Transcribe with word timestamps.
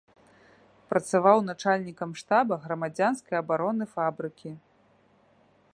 Працаваў 0.93 1.37
начальнікам 1.49 2.11
штаба 2.23 2.55
грамадзянскай 2.65 3.37
абароны 3.43 3.83
фабрыкі. 3.95 4.51